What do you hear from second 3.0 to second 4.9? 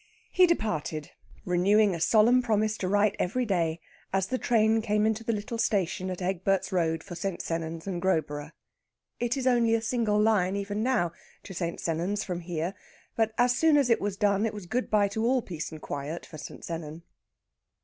every day as the train